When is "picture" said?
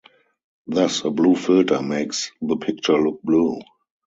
2.57-2.99